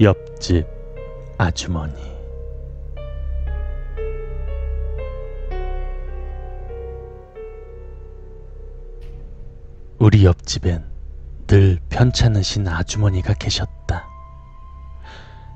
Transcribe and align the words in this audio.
옆집 0.00 0.64
아주머니 1.38 1.92
우리 9.98 10.24
옆집엔 10.24 10.84
늘 11.48 11.80
편찮으신 11.88 12.68
아주머니가 12.68 13.34
계셨다. 13.34 14.06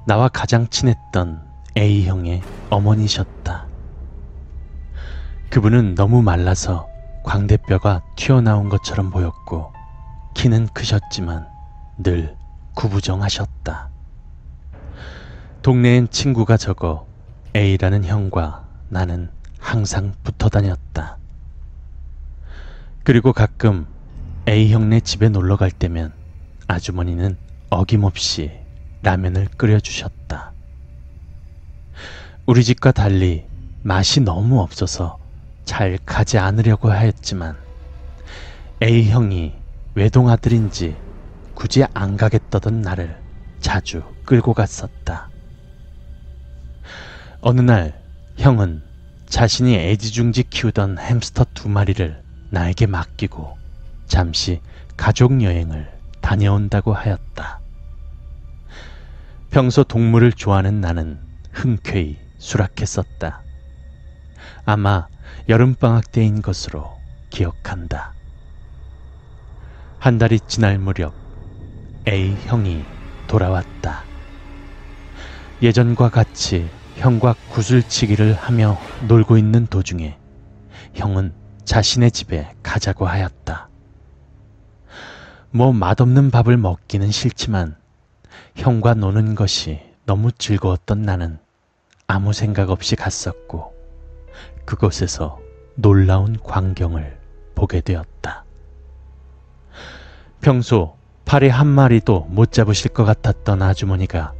나와 0.08 0.26
가장 0.26 0.66
친했던 0.66 1.40
A형의 1.76 2.42
어머니셨다. 2.68 3.68
그분은 5.50 5.94
너무 5.94 6.20
말라서 6.20 6.88
광대뼈가 7.22 8.02
튀어나온 8.16 8.68
것처럼 8.68 9.10
보였고 9.10 9.72
키는 10.34 10.66
크셨지만 10.74 11.46
늘 11.98 12.36
구부정하셨다. 12.74 13.91
동네엔 15.62 16.08
친구가 16.10 16.56
적어 16.56 17.06
A라는 17.54 18.04
형과 18.04 18.66
나는 18.88 19.30
항상 19.60 20.12
붙어 20.24 20.48
다녔다. 20.48 21.18
그리고 23.04 23.32
가끔 23.32 23.86
A 24.48 24.72
형네 24.72 24.98
집에 25.00 25.28
놀러 25.28 25.56
갈 25.56 25.70
때면 25.70 26.12
아주머니는 26.66 27.36
어김없이 27.70 28.50
라면을 29.02 29.46
끓여주셨다. 29.56 30.52
우리 32.46 32.64
집과 32.64 32.90
달리 32.90 33.46
맛이 33.84 34.20
너무 34.20 34.60
없어서 34.60 35.20
잘 35.64 35.96
가지 36.04 36.38
않으려고 36.38 36.90
하였지만 36.90 37.56
A 38.82 39.08
형이 39.08 39.54
외동아들인지 39.94 40.96
굳이 41.54 41.84
안 41.94 42.16
가겠다던 42.16 42.82
나를 42.82 43.16
자주 43.60 44.02
끌고 44.24 44.54
갔었다. 44.54 45.31
어느 47.44 47.60
날 47.60 48.00
형은 48.36 48.84
자신이 49.26 49.74
애지중지 49.74 50.44
키우던 50.44 51.00
햄스터 51.00 51.46
두 51.54 51.68
마리를 51.68 52.22
나에게 52.50 52.86
맡기고 52.86 53.58
잠시 54.06 54.60
가족 54.96 55.42
여행을 55.42 55.90
다녀온다고 56.20 56.94
하였다. 56.94 57.58
평소 59.50 59.82
동물을 59.82 60.32
좋아하는 60.34 60.80
나는 60.80 61.18
흔쾌히 61.50 62.16
수락했었다. 62.38 63.42
아마 64.64 65.08
여름방학 65.48 66.12
때인 66.12 66.42
것으로 66.42 66.96
기억한다. 67.30 68.14
한 69.98 70.16
달이 70.16 70.38
지날 70.46 70.78
무렵 70.78 71.12
A 72.06 72.36
형이 72.44 72.84
돌아왔다. 73.26 74.04
예전과 75.60 76.10
같이 76.10 76.70
형과 76.96 77.34
구슬치기를 77.50 78.34
하며 78.34 78.78
놀고 79.08 79.36
있는 79.38 79.66
도중에 79.66 80.16
형은 80.94 81.32
자신의 81.64 82.10
집에 82.10 82.54
가자고 82.62 83.06
하였다. 83.06 83.68
뭐 85.50 85.72
맛없는 85.72 86.30
밥을 86.30 86.56
먹기는 86.56 87.10
싫지만 87.10 87.76
형과 88.56 88.94
노는 88.94 89.34
것이 89.34 89.80
너무 90.04 90.32
즐거웠던 90.32 91.02
나는 91.02 91.38
아무 92.06 92.32
생각 92.32 92.70
없이 92.70 92.96
갔었고 92.96 93.72
그곳에서 94.64 95.40
놀라운 95.74 96.38
광경을 96.42 97.18
보게 97.54 97.80
되었다. 97.80 98.44
평소 100.40 100.96
파리 101.24 101.48
한 101.48 101.66
마리도 101.66 102.26
못 102.30 102.52
잡으실 102.52 102.90
것 102.90 103.04
같았던 103.04 103.62
아주머니가 103.62 104.34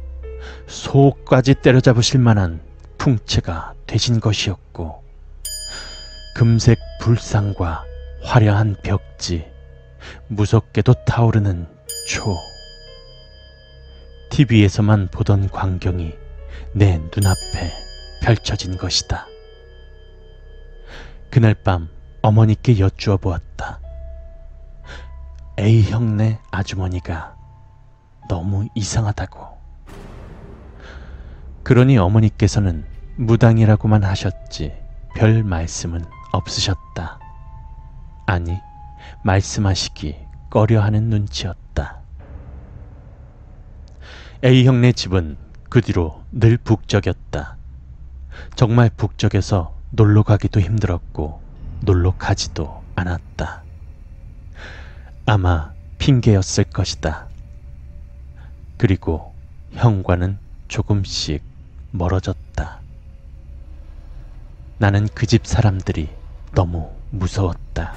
소까지 0.67 1.55
때려잡으실 1.55 2.19
만한 2.19 2.61
풍채가 2.97 3.73
되신 3.85 4.19
것이었고 4.19 5.03
금색 6.35 6.79
불상과 6.99 7.83
화려한 8.23 8.77
벽지 8.83 9.45
무섭게도 10.27 10.93
타오르는 11.05 11.67
초 12.07 12.35
TV에서만 14.29 15.09
보던 15.09 15.49
광경이 15.49 16.13
내 16.73 16.97
눈앞에 16.97 17.71
펼쳐진 18.23 18.77
것이다. 18.77 19.27
그날 21.29 21.53
밤 21.53 21.89
어머니께 22.21 22.79
여쭈어 22.79 23.17
보았다. 23.17 23.79
A 25.59 25.83
형네 25.83 26.39
아주머니가 26.49 27.35
너무 28.27 28.67
이상하다고. 28.75 29.52
그러니 31.63 31.97
어머니께서는 31.97 32.85
무당이라고만 33.15 34.03
하셨지 34.03 34.73
별 35.15 35.43
말씀은 35.43 36.03
없으셨다. 36.33 37.19
아니, 38.25 38.57
말씀하시기 39.23 40.17
꺼려하는 40.49 41.03
눈치였다. 41.03 42.01
A 44.43 44.65
형네 44.65 44.91
집은 44.91 45.37
그 45.69 45.79
뒤로 45.79 46.21
늘 46.31 46.57
북적였다. 46.57 47.57
정말 48.55 48.89
북적여서 48.95 49.73
놀러 49.91 50.23
가기도 50.23 50.59
힘들었고 50.59 51.41
놀러 51.81 52.15
가지도 52.17 52.83
않았다. 52.95 53.63
아마 55.25 55.71
핑계였을 55.97 56.65
것이다. 56.65 57.27
그리고 58.77 59.33
형과는 59.71 60.39
조금씩 60.67 61.52
멀어졌다. 61.93 62.81
나는 64.79 65.07
그 65.09 65.27
집 65.27 65.45
사람들이 65.45 66.09
너무 66.53 66.89
무서웠다. 67.11 67.93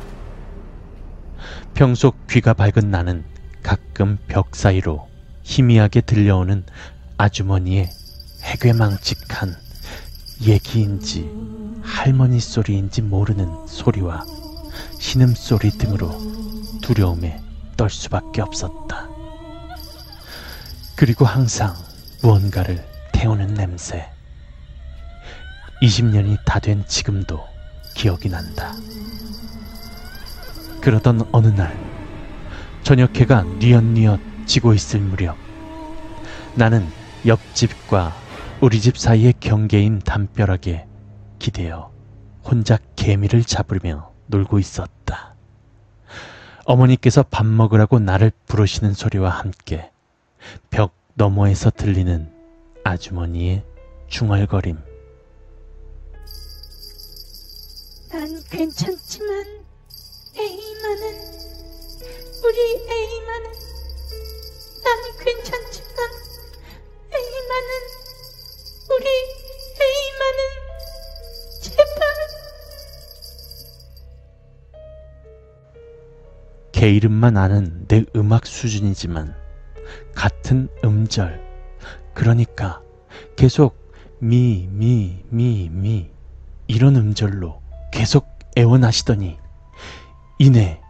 평소 1.75 2.13
귀가 2.31 2.53
밝은 2.53 2.91
나는 2.91 3.25
가끔 3.63 4.19
벽 4.29 4.55
사이로 4.55 5.09
희미하게 5.43 6.03
들려오는 6.03 6.65
아주머니의 7.17 7.89
해괴망측한 8.43 9.57
얘기인지 10.43 11.31
할머니 11.83 12.39
소리인지 12.41 13.03
모르는 13.03 13.67
소리와 13.67 14.25
신음소리 14.99 15.71
등으로 15.71 16.11
두려움에 16.83 17.41
떨 17.77 17.89
수밖에 17.91 18.43
없었다. 18.43 19.09
그리고 20.95 21.25
항상 21.25 21.75
무언가를 22.23 22.96
태우는 23.17 23.55
냄새. 23.55 24.07
20년이 25.83 26.37
다 26.45 26.61
된 26.61 26.85
지금도 26.87 27.43
기억이 27.95 28.29
난다. 28.29 28.75
그러던 30.83 31.27
어느 31.33 31.47
날, 31.47 31.75
저녁 32.83 33.19
해가 33.19 33.43
뉘엿뉘엿 33.59 34.21
지고 34.45 34.75
있을 34.75 35.01
무렵, 35.01 35.35
나는 36.55 36.87
옆집과 37.25 38.15
우리 38.61 38.81
집 38.83 38.99
사이의 38.99 39.33
경계인 39.41 39.99
담벼락에 40.01 40.87
기대어 41.39 41.91
혼자 42.45 42.79
개미를 42.97 43.45
잡으며 43.45 44.13
놀고 44.27 44.59
있었다. 44.59 45.35
어머니께서 46.67 47.23
밥 47.23 47.47
먹으라고 47.47 47.99
나를 47.99 48.31
부르시는 48.47 48.93
소리와 48.93 49.31
함께 49.31 49.91
벽 50.69 50.95
너머에서 51.15 51.71
들리는 51.71 52.36
아주머니의 52.87 53.65
중얼거림. 54.07 54.79
난 58.13 58.43
괜찮지만 58.49 59.45
에이만은 60.37 61.03
우리 62.45 62.59
에이만은 62.89 63.53
난 64.85 65.19
괜찮지만 65.19 66.11
에이만은 67.11 67.71
우리 68.93 69.07
에이만은 69.83 70.41
제발 71.61 71.87
개 76.71 76.91
이름만 76.91 77.37
아는 77.37 77.89
내 77.89 78.05
음악 78.15 78.47
수준이지만 78.47 79.35
같은 80.15 80.69
음절 80.85 81.46
그러니까 82.17 82.81
계속 83.37 83.93
미, 84.21 84.67
미, 84.73 85.23
미, 85.29 85.69
미 85.71 86.11
이런 86.67 86.97
음절로 86.97 87.61
계속 87.93 88.27
애원하시더니 88.57 89.39
이내 90.39 90.81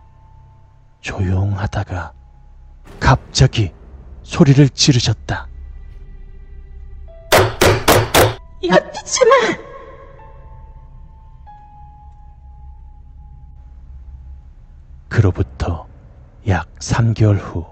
조용하다가 1.00 2.12
갑자기 3.00 3.72
소리를 4.22 4.68
지르셨다. 4.68 5.48
엿듣지마 8.62 9.34
그로부터 15.08 15.88
약 16.46 16.72
3개월 16.76 17.36
후 17.40 17.66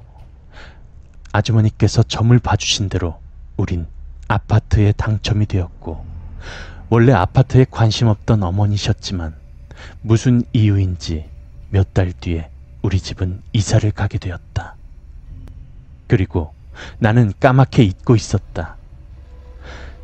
아주머니께서 1.32 2.02
점을 2.02 2.36
봐주신 2.40 2.88
대로 2.88 3.23
우린 3.56 3.86
아파트에 4.28 4.92
당첨이 4.92 5.46
되었고, 5.46 6.04
원래 6.90 7.12
아파트에 7.12 7.66
관심 7.70 8.08
없던 8.08 8.42
어머니셨지만, 8.42 9.34
무슨 10.02 10.42
이유인지 10.52 11.30
몇 11.70 11.92
달 11.92 12.12
뒤에 12.12 12.50
우리 12.82 13.00
집은 13.00 13.42
이사를 13.52 13.90
가게 13.92 14.18
되었다. 14.18 14.76
그리고 16.06 16.54
나는 16.98 17.32
까맣게 17.40 17.82
잊고 17.82 18.14
있었다. 18.14 18.76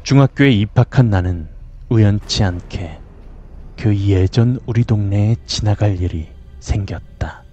중학교에 0.03 0.51
입학한 0.51 1.11
나는 1.11 1.49
우연치 1.89 2.43
않게 2.43 2.99
그 3.77 3.97
예전 3.97 4.59
우리 4.67 4.85
동네에 4.85 5.37
지나갈 5.47 6.01
일이 6.01 6.29
생겼다. 6.61 7.45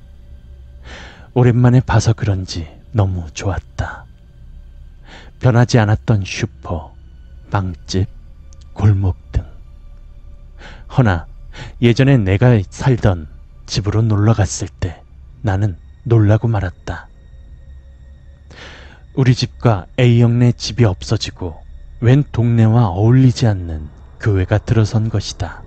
오랜만에 1.34 1.82
봐서 1.82 2.14
그런지 2.14 2.68
너무 2.92 3.30
좋았다. 3.34 4.06
변하지 5.40 5.80
않았던 5.80 6.24
슈퍼, 6.26 6.94
빵집, 7.52 8.08
골목 8.74 9.32
등. 9.32 9.46
허나 10.98 11.28
예전에 11.82 12.18
내가 12.18 12.60
살던 12.70 13.28
집으로 13.66 14.02
놀러 14.02 14.34
갔을 14.34 14.68
때 14.68 15.02
나는 15.42 15.78
놀라고 16.04 16.48
말았다. 16.48 17.10
우리 19.14 19.36
집과 19.36 19.88
A형네 20.00 20.54
집이 20.54 20.86
없어지고 20.86 21.60
웬 22.02 22.24
동네와 22.32 22.88
어울리지 22.90 23.48
않는 23.48 23.90
교회가 24.20 24.60
들어선 24.60 25.10
것이다. 25.10 25.64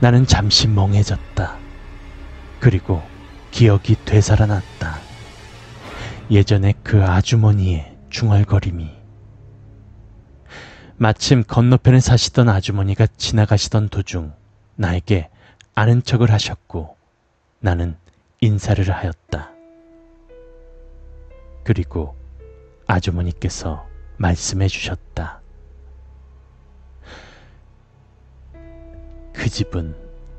나는 0.00 0.26
잠시 0.26 0.68
멍해졌다. 0.68 1.56
그리고 2.60 3.02
기억이 3.50 3.96
되살아났다. 4.04 4.98
예전에 6.30 6.74
그 6.82 7.04
아주머니의 7.04 7.97
중얼거림이 8.10 8.96
마침 10.96 11.44
건너편에 11.44 12.00
사시던 12.00 12.48
아주머니가 12.48 13.06
지나가시던 13.06 13.88
도중 13.88 14.32
나에게 14.74 15.30
아는 15.74 16.02
척을 16.02 16.32
하셨고 16.32 16.96
나는 17.60 17.96
인사를 18.40 18.90
하였다. 18.90 19.50
그리고 21.62 22.16
아주머니께서 22.86 23.86
말씀해 24.16 24.66
주셨다. 24.68 25.40
그 29.32 29.48
집은 29.48 29.94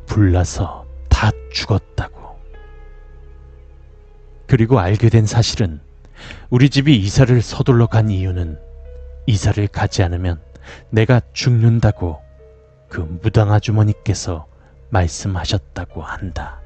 불나서 0.08 0.86
다 1.08 1.32
죽었다고. 1.54 2.38
그리고 4.48 4.80
알게 4.80 5.10
된 5.10 5.26
사실은 5.26 5.80
우리 6.50 6.70
집이 6.70 6.96
이사를 6.98 7.42
서둘러 7.42 7.88
간 7.88 8.10
이유는 8.10 8.60
이사를 9.26 9.68
가지 9.68 10.04
않으면 10.04 10.40
내가 10.90 11.22
죽는다고 11.34 12.22
그 12.88 13.02
무당 13.22 13.52
아주머니께서 13.52 14.48
말씀하셨다고 14.90 16.02
한다. 16.02 16.62